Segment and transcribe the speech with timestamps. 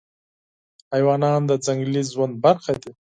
[0.93, 2.91] حیوانات د ځنګلي ژوند برخه دي.